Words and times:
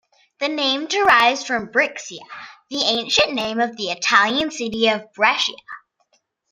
The 0.39 0.47
name 0.49 0.87
derives 0.87 1.45
from 1.45 1.67
"Brixia", 1.67 2.21
the 2.71 2.81
ancient 2.81 3.33
name 3.35 3.59
of 3.59 3.77
the 3.77 3.91
Italian 3.91 4.49
city 4.49 4.87
of 4.87 5.13
Brescia. 5.13 5.53